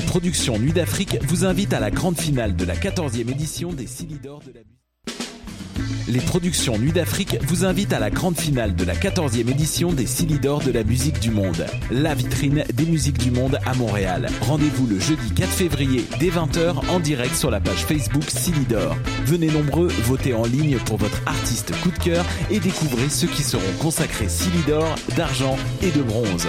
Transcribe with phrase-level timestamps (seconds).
[0.00, 3.86] Les productions Nuit d'Afrique vous invitent à la grande finale de la 14e édition des
[3.86, 4.60] Silidor de la
[6.08, 10.06] les productions Nuit d'Afrique vous invitent à la grande finale de la 14e édition des
[10.06, 11.64] Silidor de la musique du monde.
[11.92, 14.26] La vitrine des musiques du monde à Montréal.
[14.40, 18.96] Rendez-vous le jeudi 4 février dès 20h en direct sur la page Facebook Silidor.
[19.26, 23.42] Venez nombreux, votez en ligne pour votre artiste coup de cœur et découvrez ceux qui
[23.42, 26.48] seront consacrés Silidor, d'argent et de bronze.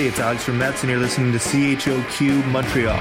[0.00, 2.96] Hey, it's Alex from Mets, and you're listening to CHOQ Montreal.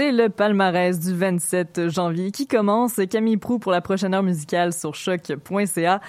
[0.00, 2.98] C'est le palmarès du 27 janvier qui commence.
[3.10, 6.00] Camille Prou pour la prochaine heure musicale sur choc.ca.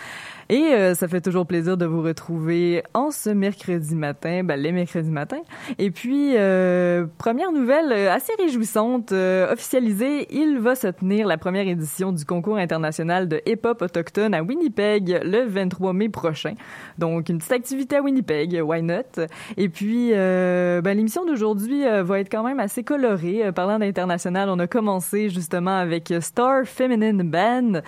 [0.51, 4.73] Et euh, ça fait toujours plaisir de vous retrouver en ce mercredi matin, ben, les
[4.73, 5.39] mercredis matins.
[5.79, 11.65] Et puis, euh, première nouvelle euh, assez réjouissante, officialisée, il va se tenir la première
[11.69, 16.55] édition du concours international de hip-hop autochtone à Winnipeg le 23 mai prochain.
[16.97, 19.23] Donc, une petite activité à Winnipeg, why not?
[19.55, 23.53] Et puis, ben, l'émission d'aujourd'hui va être quand même assez colorée.
[23.55, 27.79] parlant d'international, on a commencé justement avec Star Feminine Band,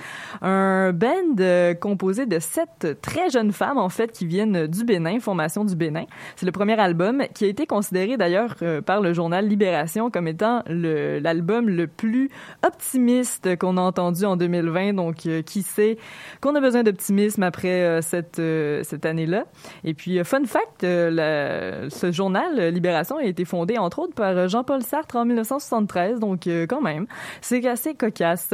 [0.42, 5.66] un band composé de sept très jeunes femmes, en fait, qui viennent du Bénin, formation
[5.66, 6.06] du Bénin.
[6.36, 10.28] C'est le premier album qui a été considéré d'ailleurs euh, par le journal Libération comme
[10.28, 12.30] étant l'album le, plus
[12.66, 14.94] optimiste qu'on a entendu en 2020.
[14.94, 15.98] Donc, euh, qui sait
[16.42, 18.42] qu'on a besoin d'optimisme après euh, cette,
[18.86, 19.46] cette année-là.
[19.84, 25.16] Et puis, fun fact, ce journal Libération a été fondé, entre autres, par Jean-Paul Sartre
[25.16, 26.20] en 1973.
[26.20, 27.08] Donc, quand même,
[27.42, 28.54] c'est assez cocasse.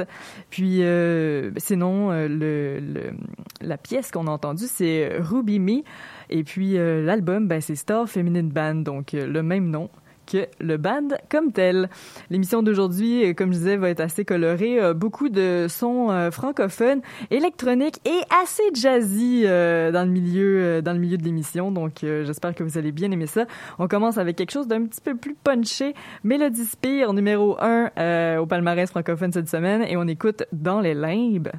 [0.49, 0.81] Puis,
[1.57, 3.11] sinon, le, le,
[3.61, 5.81] la pièce qu'on a entendue, c'est Ruby Me.
[6.29, 9.89] Et puis euh, l'album, ben, c'est Star Feminine Band, donc euh, le même nom
[10.31, 11.89] que le band comme tel.
[12.29, 14.77] L'émission d'aujourd'hui, euh, comme je disais, va être assez colorée.
[14.93, 17.01] beaucoup de sons francophones,
[17.31, 21.71] électroniques et assez jazzy dans le milieu dans le milieu de l'émission.
[21.71, 23.45] Donc, j'espère que vous allez bien aimer ça.
[23.79, 25.95] On commence avec quelque chose d'un petit peu plus punché.
[26.23, 29.81] Mélodie Spire, numéro 1 au palmarès francophone cette semaine.
[29.81, 31.49] Et on écoute Dans les limbes.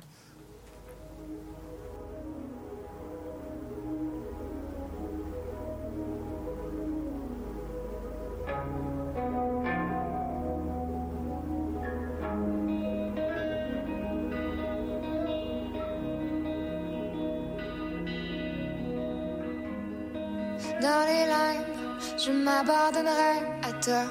[22.25, 24.05] Je m'abandonnerai à toi.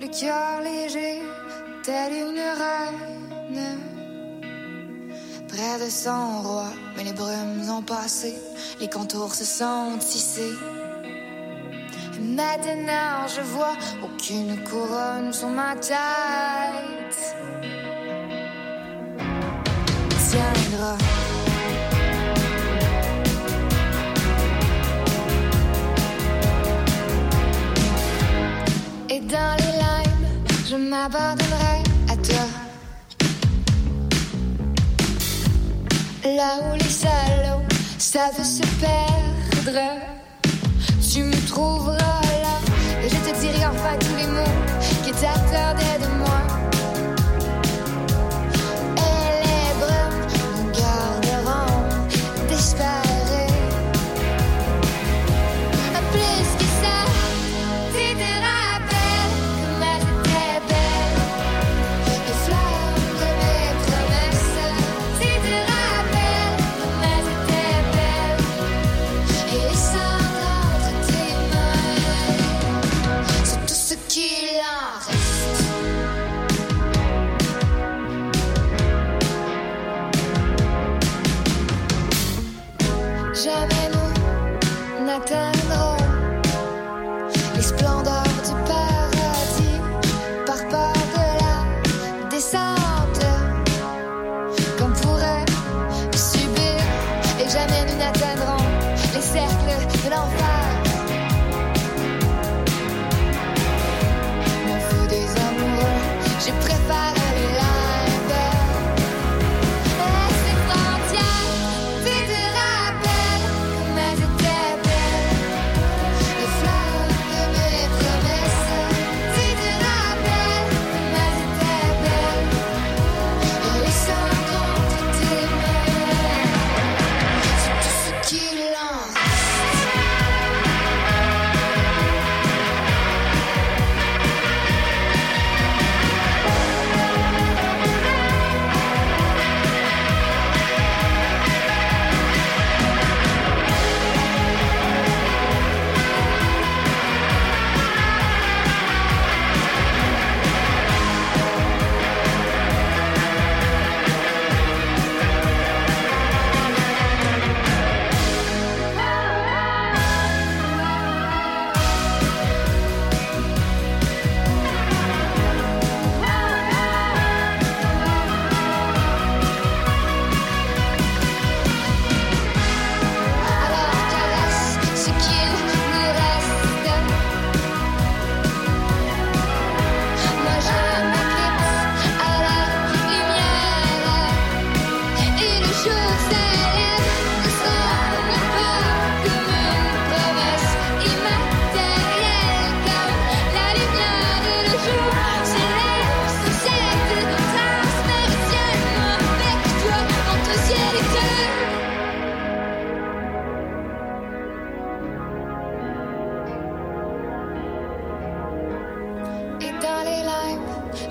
[0.00, 1.22] Le cœur léger,
[1.82, 3.78] tel une reine.
[5.48, 8.34] Près de son roi, mais les brumes ont passé,
[8.80, 10.56] les contours se sont tissés.
[12.20, 17.18] maintenant je vois aucune couronne sur ma tête.
[20.30, 21.21] Tiendra.
[29.32, 30.28] Dans les limes,
[30.68, 31.78] je m'abandonnerai
[32.12, 32.46] à toi.
[36.24, 37.64] Là où les salauds
[37.98, 39.80] savent se perdre,
[41.10, 42.56] tu me trouveras là.
[43.02, 44.56] Et je te dirai enfin tous les mots
[45.02, 46.31] qui t'attendaient de moi.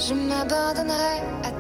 [0.08, 1.51] Je m'abandonnerai à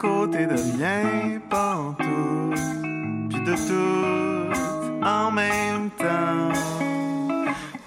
[0.00, 2.54] côté de rien, pas en tout,
[3.28, 6.52] puis de tout en même temps.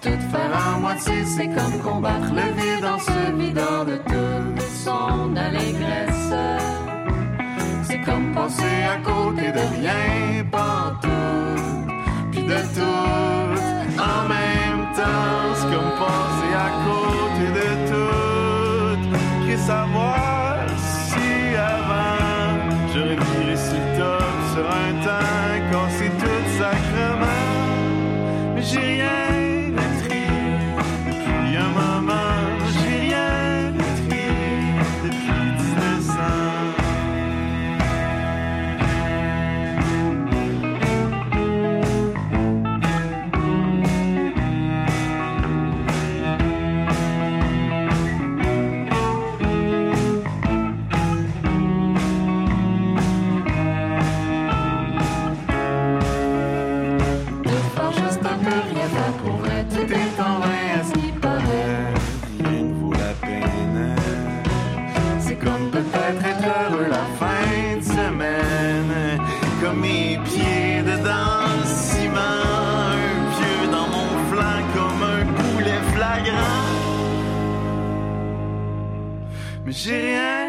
[0.02, 5.36] Tout faire à moitié, c'est comme combattre le vide en se vidant de toute son
[5.36, 6.34] allégresse.
[7.84, 11.62] C'est comme penser à côté de rien, pas en tout,
[12.32, 12.93] puis de tout.
[79.74, 80.43] 是爱。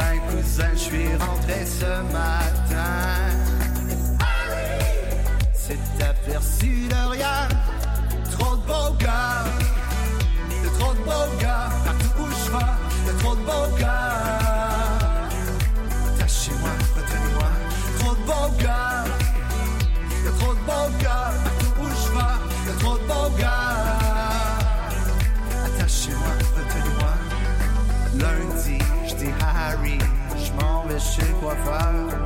[0.00, 3.20] Ben cousin, je suis rentré ce matin.
[5.52, 7.48] C'est aperçu de rien,
[8.32, 9.44] trop de beaux gars,
[10.64, 14.09] de trop de beaux gars, partout où je de trop de beaux gars.
[31.50, 32.22] coiffeur.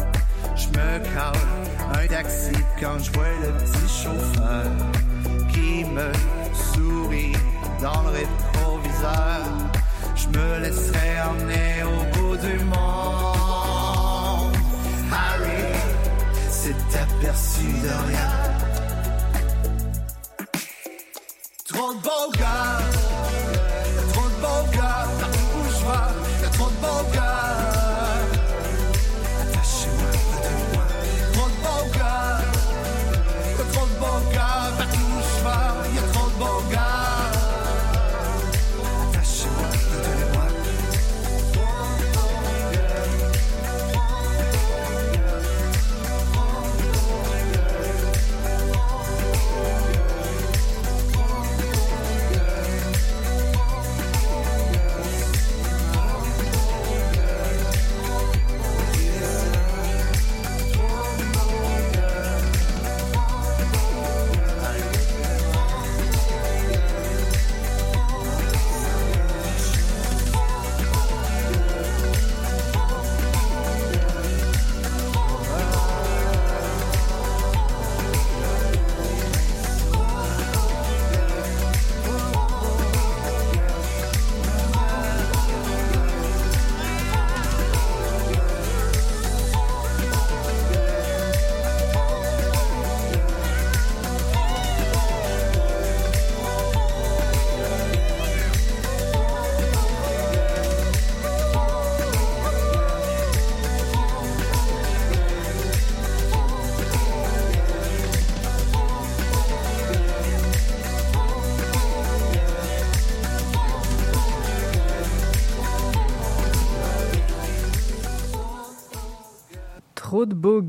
[0.56, 1.48] Je me cale
[1.92, 4.66] un taxi quand je vois le petit chauffeur
[5.52, 6.12] qui me
[6.54, 7.36] sourit
[7.80, 9.40] dans le rétroviseur.
[10.14, 14.56] Je me laisserai emmener au bout du monde.
[15.12, 15.64] Harry
[16.50, 18.32] s'est aperçu de rien.
[21.68, 22.78] Trop de beaux gars,
[24.12, 26.10] trop de beaux gars, partout où je vois,
[26.52, 27.53] trop de beaux gars.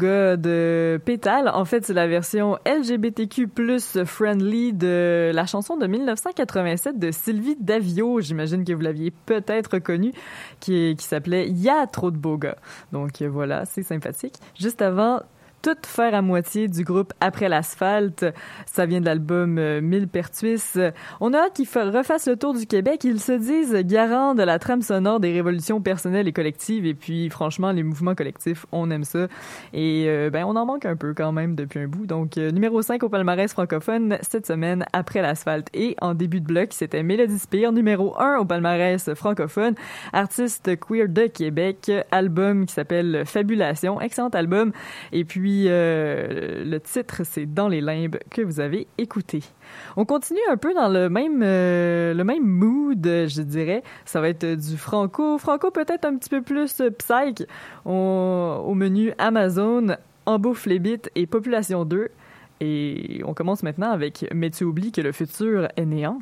[0.03, 1.49] De Pétale.
[1.49, 7.57] En fait, c'est la version LGBTQ plus friendly de la chanson de 1987 de Sylvie
[7.59, 8.21] Davio.
[8.21, 10.13] J'imagine que vous l'aviez peut-être connue,
[10.59, 12.57] qui, qui s'appelait Y a trop de beaux gars.
[12.91, 14.35] Donc voilà, c'est sympathique.
[14.59, 15.21] Juste avant,
[15.65, 18.23] tout faire à moitié du groupe Après l'asphalte.
[18.67, 20.61] Ça vient de l'album euh, Mille Pertuis.
[21.19, 23.03] On a hâte qu'ils refassent le tour du Québec.
[23.03, 26.85] Ils se disent garants de la trame sonore des révolutions personnelles et collectives.
[26.85, 29.27] Et puis, franchement, les mouvements collectifs, on aime ça.
[29.73, 32.05] Et euh, ben, on en manque un peu quand même depuis un bout.
[32.05, 35.69] Donc, euh, numéro 5 au palmarès francophone cette semaine, Après l'asphalte.
[35.73, 39.73] Et en début de bloc, c'était Mélodie Spire, numéro 1 au palmarès francophone.
[40.13, 41.91] Artiste queer de Québec.
[42.11, 43.99] Album qui s'appelle Fabulation.
[43.99, 44.71] Excellent album.
[45.11, 49.41] Et puis, euh, le titre, c'est Dans les limbes que vous avez écouté.
[49.95, 53.83] On continue un peu dans le même, euh, le même mood, je dirais.
[54.05, 55.37] Ça va être du franco.
[55.37, 57.47] Franco peut-être un petit peu plus psych.
[57.85, 62.09] au menu Amazon, Embouffe les bits et Population 2.
[62.61, 66.19] Et on commence maintenant avec Mais tu oublies que le futur est néant.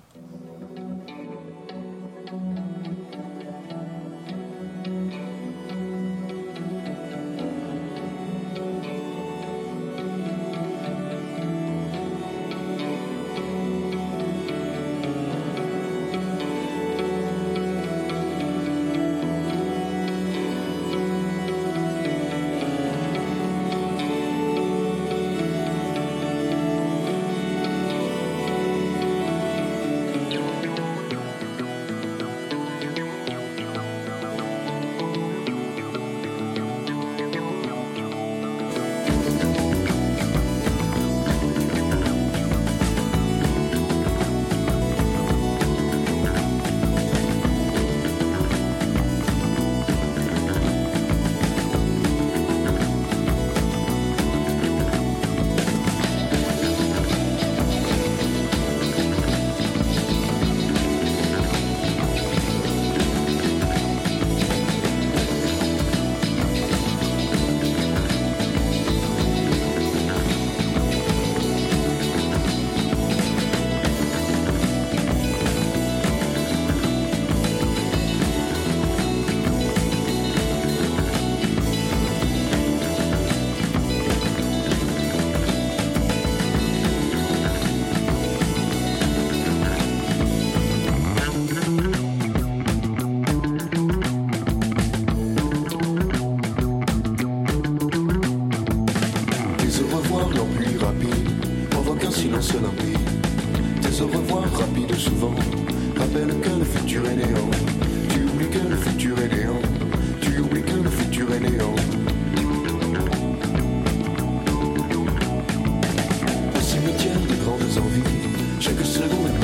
[118.63, 119.43] Chaque seconde est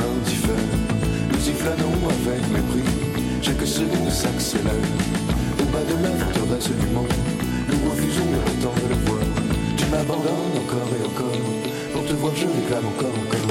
[1.30, 2.90] nous y flânons avec mépris.
[3.42, 4.72] Chaque seconde s'accélère,
[5.60, 7.12] au bas de la forteresse du monde.
[7.68, 9.20] Nous refusons le temps de le voir.
[9.76, 11.38] Tu m'abandonnes encore et encore,
[11.92, 13.49] pour te voir je réclame encore, encore.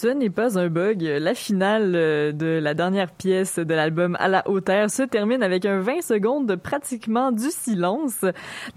[0.00, 1.02] Ce n'est pas un bug.
[1.02, 5.66] La finale euh, de la dernière pièce de l'album À la hauteur se termine avec
[5.66, 8.24] un 20 secondes de pratiquement du silence.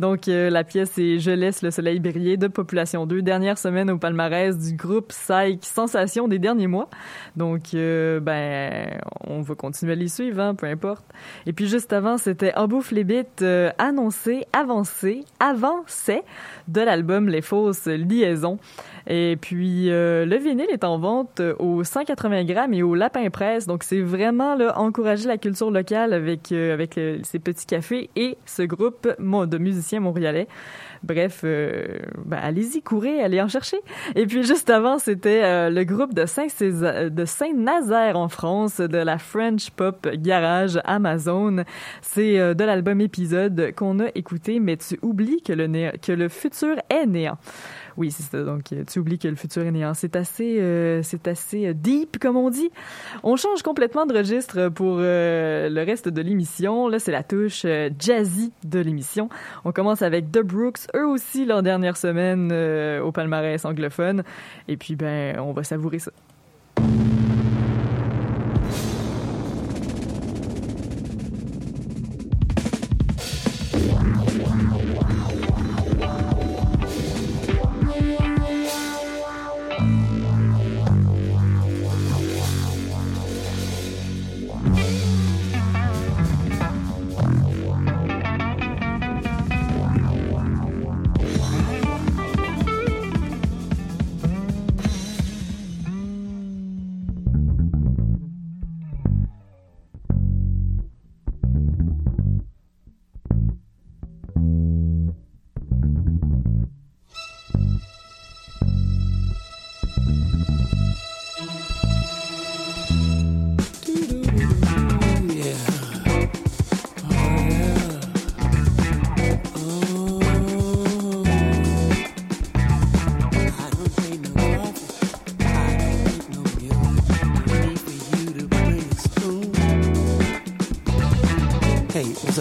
[0.02, 3.90] Donc, euh, la pièce est Je laisse le soleil briller de Population 2, dernière semaine
[3.90, 6.90] au palmarès du groupe Psych Sensation des derniers mois.
[7.38, 11.06] Donc, euh, ben, on va continuer à les suivre, hein, peu importe.
[11.46, 13.46] Et puis, juste avant, c'était En bouffe les bits
[13.78, 16.22] annoncé, avancé, avancé
[16.68, 18.60] de l'album Les fausses liaisons.
[19.08, 21.13] Et puis, euh, le vinyle est en vente
[21.60, 23.68] au 180 grammes et au lapin presse.
[23.68, 28.38] Donc, c'est vraiment là, encourager la culture locale avec, euh, avec ces petits cafés et
[28.46, 30.48] ce groupe de musiciens montréalais.
[31.04, 33.78] Bref, euh, ben, allez-y, courez, allez en chercher.
[34.16, 40.08] Et puis juste avant, c'était le groupe de Saint-Nazaire en France, de la French Pop
[40.16, 41.64] Garage Amazon.
[42.02, 46.78] C'est de l'album épisode qu'on a écouté, mais tu oublies que le, que le futur
[46.90, 47.38] est néant.
[47.98, 48.44] Oui, c'est ça.
[48.44, 49.94] Donc, euh, tu oublies que le futur est néant.
[49.94, 52.72] C'est assez, euh, c'est assez euh, deep, comme on dit.
[53.24, 56.88] On change complètement de registre pour le reste de l'émission.
[56.88, 57.66] Là, c'est la touche
[58.00, 59.30] jazzy de l'émission.
[59.66, 62.52] On commence avec The Brooks, eux aussi, leur dernière semaine
[63.02, 64.24] au palmarès anglophone.
[64.68, 66.12] Et puis, ben, on va savourer ça.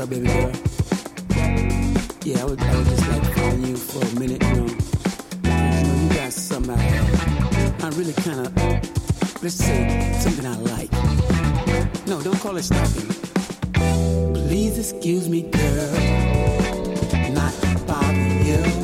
[0.06, 0.52] baby girl?
[2.24, 4.66] Yeah, I would, I would just like to call you for a minute, you know.
[5.44, 6.70] You know, you got some.
[6.70, 6.74] I,
[7.82, 10.92] I really kind of, let's say, something I like.
[12.06, 13.08] No, don't call it stalking.
[14.34, 15.92] Please excuse me, girl,
[17.32, 17.52] not
[17.86, 18.81] bothering you.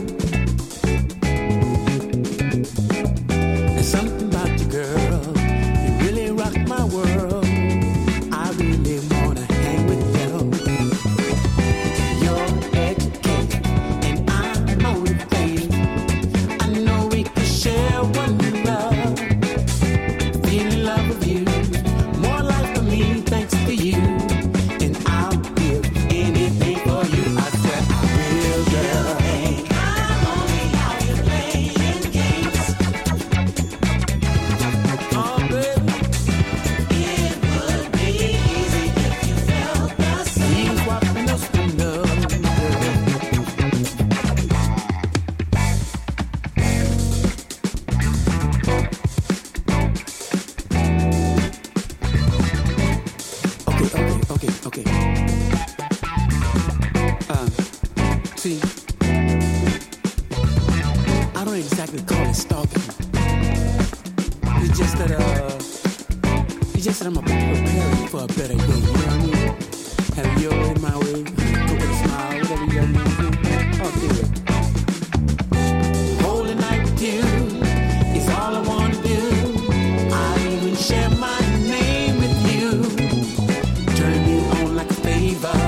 [85.29, 85.67] Geneva.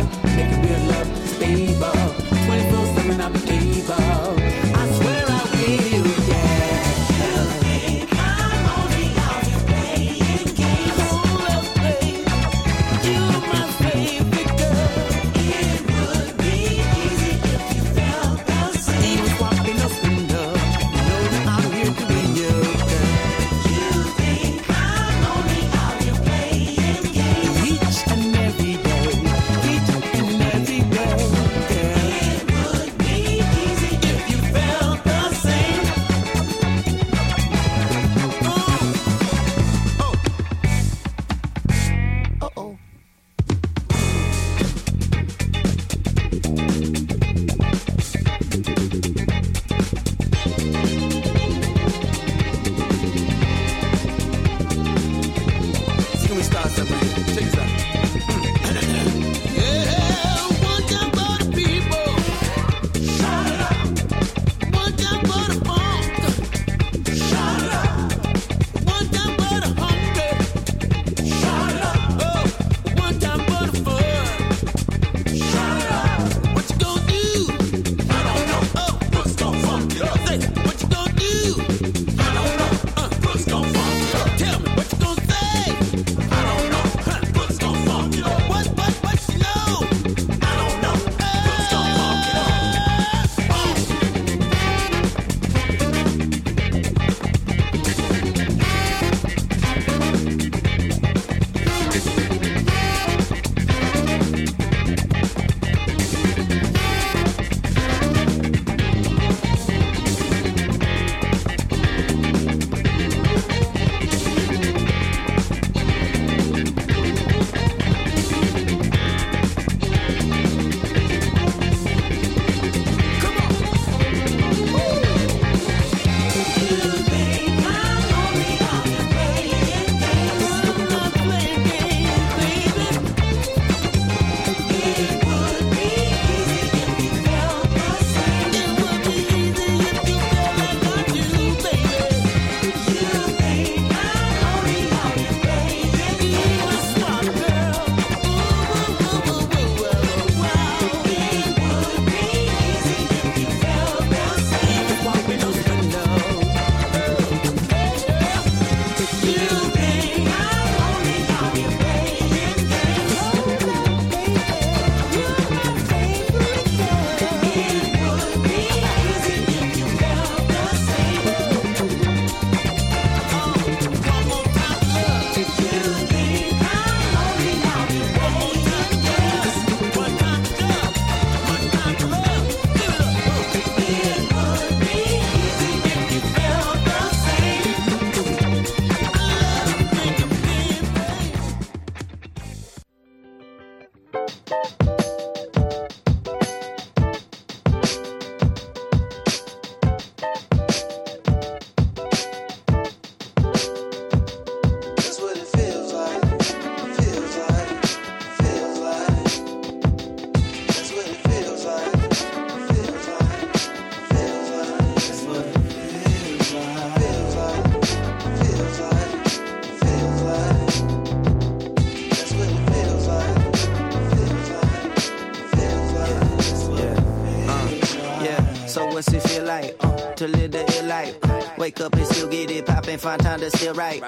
[229.40, 229.76] Feel like?
[229.80, 231.16] Uh, to live the ill life.
[231.58, 234.02] Wake up and still get it poppin', find time to still right.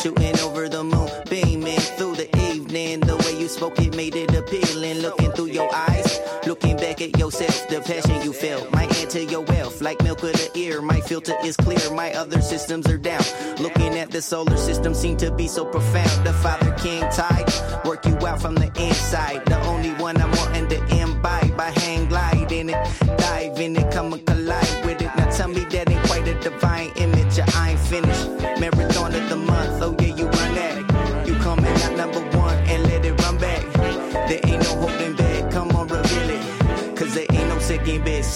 [0.00, 3.00] Shooting over the moon, beaming through the evening.
[3.00, 4.98] The way you spoke it made it appealing.
[4.98, 7.68] Looking through your eyes, looking back at yourself.
[7.68, 9.80] The passion you felt might add to your wealth.
[9.80, 11.92] Like milk of the ear, my filter is clear.
[11.92, 13.24] My other systems are down.
[13.60, 16.26] Looking at the solar system seem to be so profound.
[16.26, 17.50] The Father King tide,
[17.84, 19.44] work you out from the inside.
[19.46, 21.60] The only one I'm wanting to imbibe.
[21.60, 22.78] I hang glide in it,
[23.18, 24.37] dive in it, come and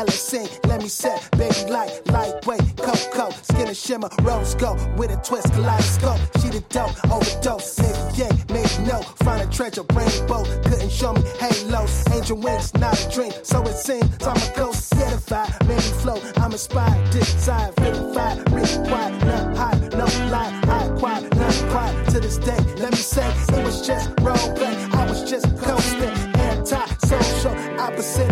[0.00, 5.10] hella sing, let me set, baby light, lightweight, cocoa, skin and shimmer, rose gold, with
[5.10, 10.42] a twist, kaleidoscope, she the dope, overdose, maybe yeah, maybe no, find a treasure, rainbow,
[10.64, 14.88] couldn't show me halos, angel wings, not a dream, so it seems I'm a ghost,
[14.88, 21.54] certified, maybe flow, I'm inspired, desire, verified, required, not high, no lie, high, quiet, not
[21.72, 24.50] quiet, to this day, let me say, it was just role
[24.96, 28.29] I was just coasting, anti-social, opposite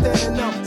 [0.00, 0.57] stand up.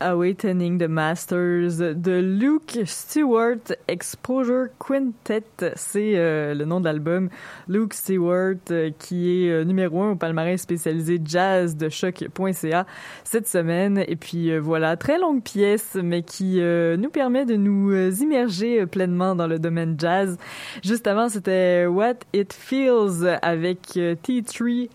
[0.00, 5.42] Awakening the Masters de Luke Stewart Exposure Quintet.
[5.74, 7.30] C'est euh, le nom de l'album.
[7.66, 12.86] Luke Stewart, euh, qui est euh, numéro un au palmarès spécialisé jazz de choc.ca
[13.24, 14.04] cette semaine.
[14.06, 17.92] Et puis voilà, très longue pièce, mais qui nous permet de nous
[18.22, 20.36] immerger pleinement dans le domaine jazz.
[20.82, 24.88] Juste avant, c'était What It Feels avec T3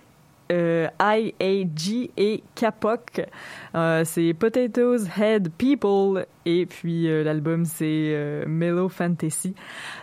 [0.51, 3.21] IAG et Kapok.
[4.03, 9.53] c'est Potatoes Head People et puis euh, l'album c'est euh, Mellow Fantasy.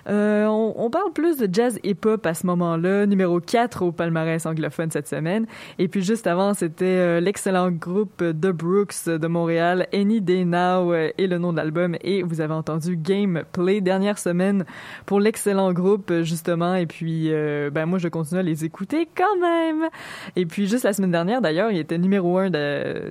[0.08, 4.44] Euh, on, on, parle plus de jazz hip-hop à ce moment-là, numéro 4 au palmarès
[4.46, 5.46] anglophone cette semaine.
[5.78, 11.26] Et puis juste avant, c'était l'excellent groupe The Brooks de Montréal, Any Day Now et
[11.26, 11.96] le nom de l'album.
[12.02, 14.64] Et vous avez entendu Gameplay dernière semaine
[15.06, 16.74] pour l'excellent groupe justement.
[16.74, 17.30] Et puis
[17.72, 19.88] ben moi je continue à les écouter quand même.
[20.36, 22.50] Et puis juste la semaine dernière d'ailleurs, il était numéro 1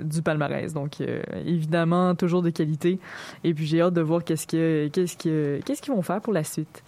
[0.04, 0.74] du palmarès.
[0.74, 1.02] Donc
[1.46, 3.00] évidemment toujours de qualité.
[3.44, 6.34] Et puis j'ai hâte de voir qu'est-ce que qu'est-ce que qu'est-ce qu'ils vont faire pour
[6.34, 6.84] la suite.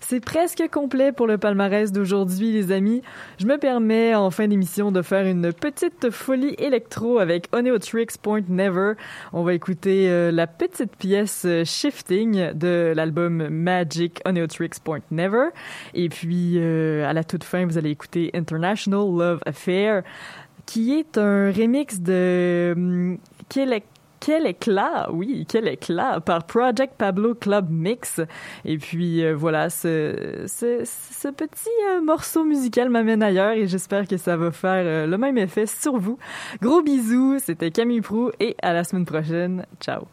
[0.00, 3.02] C'est presque complet pour le palmarès d'aujourd'hui, les amis.
[3.38, 8.42] Je me permets en fin d'émission de faire une petite folie électro avec Oneotrix Point
[8.48, 8.92] Never.
[9.32, 15.48] On va écouter euh, la petite pièce euh, Shifting de l'album Magic Oneotrix Point Never.
[15.94, 20.02] Et puis euh, à la toute fin, vous allez écouter International Love Affair
[20.66, 23.18] qui est un remix de hum,
[24.24, 28.22] quel éclat, oui, quel éclat par Project Pablo Club Mix.
[28.64, 30.46] Et puis euh, voilà, ce,
[31.30, 35.36] petit euh, morceau musical m'amène ailleurs et j'espère que ça va faire euh, le même
[35.36, 36.18] effet sur vous.
[36.62, 39.66] Gros bisous, c'était Camille Prou et à la semaine prochaine.
[39.78, 40.04] Ciao.